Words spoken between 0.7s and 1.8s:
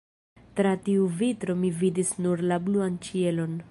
tiu vitro mi